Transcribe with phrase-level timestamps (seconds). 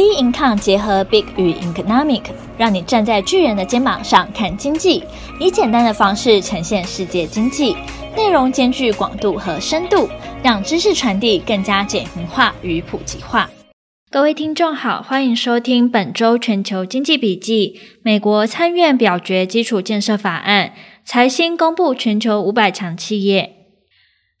[0.00, 2.22] B Income 结合 Big 与 Economic，
[2.56, 5.04] 让你站在巨人的肩膀上看经济，
[5.38, 7.76] 以简单的方式呈现世界经济，
[8.16, 10.08] 内容兼具广度和深度，
[10.42, 13.50] 让知识传递更加简明化与普及化。
[14.10, 17.78] 各位听众好，欢迎收听本周全球经济笔记。
[18.02, 20.72] 美国参院表决基础建设法案，
[21.04, 23.52] 财新公布全球五百强企业。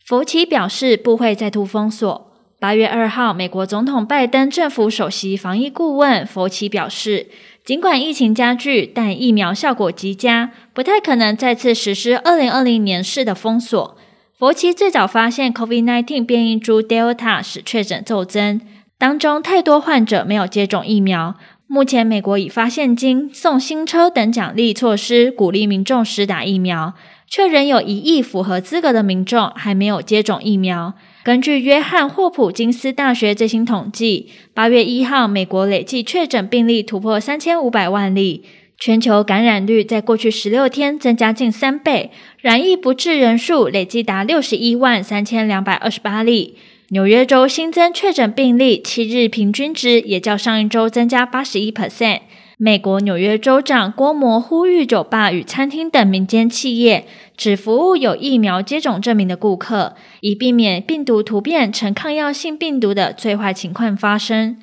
[0.06, 2.29] 佛奇表示不会再度封锁。
[2.60, 7.28] 八月二号，美国总统拜登政府首席防疫顾问佛奇表示，
[7.64, 13.96] 尽管疫情加剧，但疫苗效果极佳，不太可能再次实施二零二零年式的封锁。
[14.38, 18.60] 佛奇最早发现 COVID-19 变异株 Delta 使确诊骤增，
[18.98, 21.36] 当中太多患者没有接种疫苗。
[21.66, 26.92] 目前，美国已发现金、送新车等奖励措施，鼓励民众施打疫苗，
[27.26, 30.92] 却仍有一亿符合资格的民众还没有接种疫苗。
[31.22, 38.42] 根据约翰霍普金斯大学最新统计，八月一号，美国累计确诊病例突破三千五百万例，
[38.78, 46.56] 全球感染率在过去十六天增加近三倍，染疫不治人数累计达六十一万三千两百二十八例。
[46.88, 52.20] 纽约州新增确诊病例七日平均值也较上一周增加八十一 percent。
[52.62, 64.58] 美国纽约州长郭摩呼吁酒吧与餐厅等民间企业只服务有疫苗接种证明的顾客，以避免病毒突变成抗药性病毒的最坏情况发生。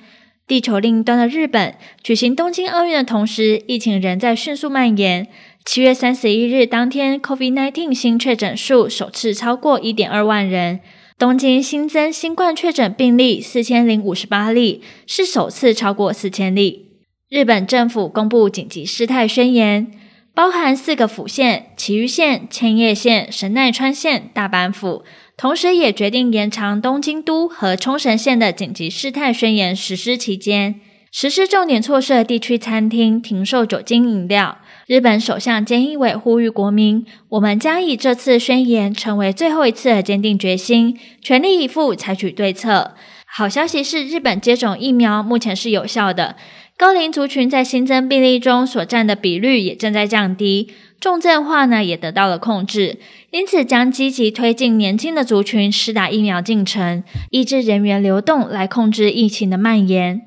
[0.46, 1.74] 地球另一端的日本
[2.04, 5.28] 举行东京奥运的同时，疫情仍在迅速蔓延。
[5.66, 10.82] 七月三十一日当天，COVID-19 新确诊数首次超过一点二万人。
[11.18, 16.87] 东京新增新冠确诊病例四千零五十八例，是首次超过四千例。
[17.30, 19.92] 日本政府公布紧急事态宣言，
[20.34, 25.04] 包含四个府县：埼玉县、千叶县、神奈川县、大阪府。
[25.36, 30.80] 同时，也决定延长东京都和冲绳县的紧急事态宣言实施期间，
[31.12, 34.60] 实施重点措施的地区餐厅停售酒精饮料。
[34.86, 42.96] 日本首相菅义伟呼吁国民：我们将以这次宣言成为最后一次的坚定决心，全力以赴采取对策。
[43.30, 46.38] 好消息是，日本接种疫苗目前是有效的。
[46.78, 53.00] 高龄族群在新增病例中所占的比率也正在降低，重症化呢也得到了控制，
[53.32, 60.22] 因此将积极推进年轻的族群施打疫苗进程，抑制人员流动来控制疫情的蔓延。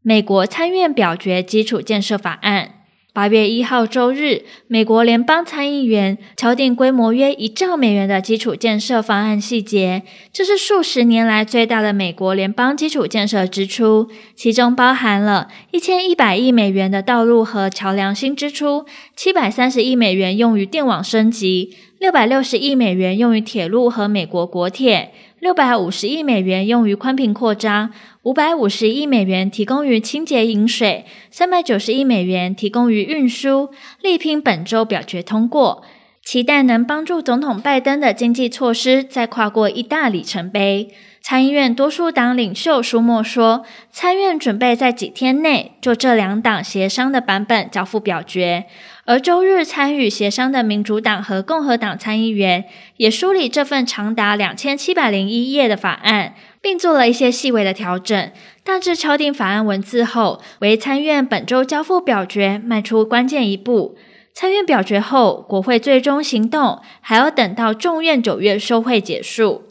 [0.00, 2.71] 美国参院表决基础建设法案。
[3.14, 10.02] 八月一号周日，美国联邦参议员敲定规模约一兆美元的基础建设方案细节，
[10.32, 25.12] 这是数十年来最大的美国联邦基础建设支出，其中包含了一千一百亿美元的道路和桥梁新支出，七百三十亿美元用于电网升级，六百六十亿美元用于铁路和美国国铁。
[25.42, 27.90] 六百五十亿美元用于宽频扩张，
[28.22, 33.70] 五百五十亿美元提供于清洁饮水，三百九十亿美元提供于运输，
[34.00, 35.82] 力拼本周表决通过，
[36.24, 40.88] 期待能帮助总统拜登的经济措施再跨过一大里程碑。
[41.20, 48.64] 参议院多数党领袖舒默说，参院准备在几天内就这两党协商的版本交付表决。
[49.04, 52.64] 而周日参与协商的民主党和共和党参议员
[52.96, 58.30] 也梳理这份长达两千七百零一页的法案，并做了一些细微的调整，
[58.64, 63.96] 大致敲定法案文字后，为参院本周交付表决迈出关键一步。
[64.34, 69.64] 参院表决后，国会最终行动还要等到众院九月收会结束。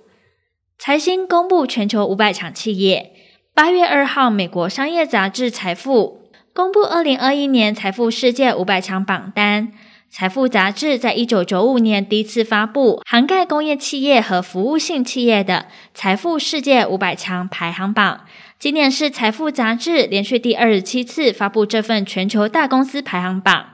[0.77, 3.11] 财新公布全球五百强企业，
[3.53, 6.21] 八月二号，美国商业杂志《财富》。
[6.53, 9.71] 公布二零二一年财富世界五百强榜单。
[10.09, 18.25] 财富杂志在一九九五年第一次发布涵盖工业企业和服务性企业的财富世界五百强排行榜。
[18.59, 23.67] 今年是财富杂志连续第二十七次发布这份全球大公司排行榜。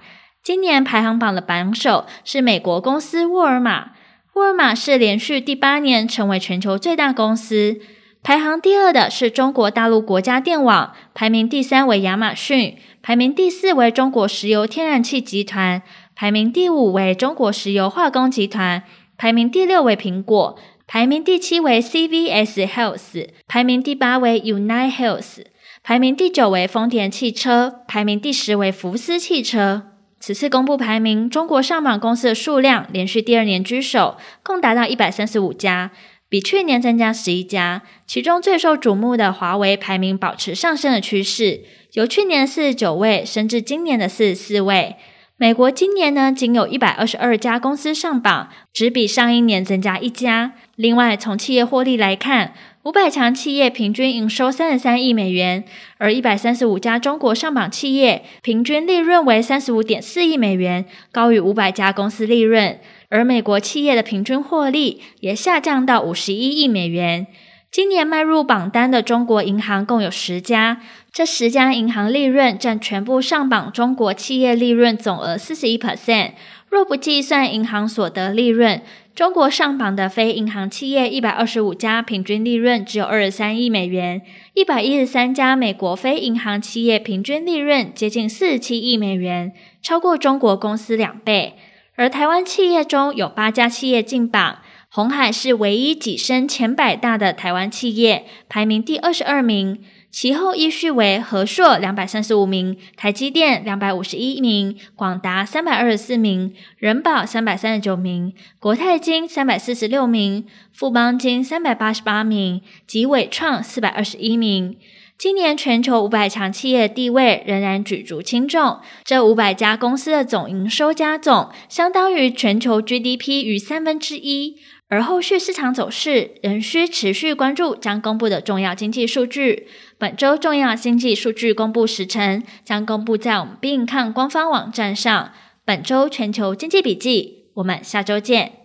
[0.48, 3.92] 今年排行榜的榜首是美国公司沃尔玛。
[4.36, 7.82] 沃尔玛是连续第八年成为全球最大公司。
[8.24, 15.82] 排行第二的是中国大陆国家电网，排名第三为亚马逊，排名第四为中国石油天然气集团，
[16.16, 18.84] 排名第五为中国石油化工集团，
[19.18, 20.58] 排名第六为苹果，
[20.88, 25.44] 排名第七为 CVS Health，排名第八为 Unite Health，
[25.84, 29.88] 排名第九为丰田汽车，排名第十为福斯汽车。
[30.20, 35.92] 此次公布排名，中国上榜公司的数量连续第二年居首，共达到一百三十五家。
[36.30, 41.62] 比去年增加十一家，其中最受瞩目的华为排名保持上升的趋势，
[41.94, 44.98] 由去年四十九位升至今年的四十四位。
[45.38, 50.54] 美国今年呢，仅有一百二十二家公司上榜，只比上一年增加一家。
[50.76, 55.66] 另外，从企业获利来看，五百强企业平均营收三十三亿美元，
[55.98, 62.80] 而一百三十五家中国上榜企业平均利润为三十五点四亿美元，高于五百家公司利润。
[63.10, 67.28] 而美国企业的平均获利也下降到五十一亿美元。
[67.70, 70.82] 今年迈入榜单的中国银行共有十家，
[71.12, 76.32] 这十家银行利润占全部上榜中国企业利润总额四十一 percent。
[76.70, 78.82] 若不计算银行所得利润，
[79.18, 84.22] 中国上榜的非银行企业一百二十五家，平均利润只有二十三亿美元；
[84.54, 91.56] 一百一十三家美国非银行企业平均利润接近四十七亿美元，超过中国公司两倍。
[91.96, 94.60] 而台湾企业中有八家企业进榜。
[94.90, 99.80] 鸿海是唯一跻身前百大的台湾企业，排名第二十二名。
[100.10, 114.78] 其后依序为和硕两百三十五名，台积电两百五十一名，广达三百二十四名，仁宝三百三十九名，国泰金三百四十六名，富邦金三百八十八名，及伟创四百二十一名。
[115.20, 124.58] 今年全球五百强企业的地位仍然举足轻重，这五百家公司的总营收加总相当于全球 GDP 逾三分之一。
[124.90, 129.68] 而后续市场走势仍需持续关注将公布的重要经济数据。
[129.98, 135.34] 本周重要经济数据公布时程将公布在我们并看官方网站上。
[135.66, 138.57] 本周全球经济笔记，我们下周见。